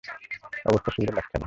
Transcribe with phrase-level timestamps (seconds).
[0.65, 1.39] অবস্থা সুবিধার লাগছে না।